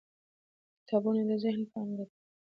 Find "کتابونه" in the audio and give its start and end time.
0.79-1.21